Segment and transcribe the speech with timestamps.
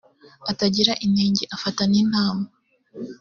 [0.51, 2.45] atagira inenge afate n intama